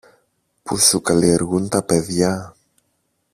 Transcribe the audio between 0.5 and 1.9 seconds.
που σου καλλιεργούν τα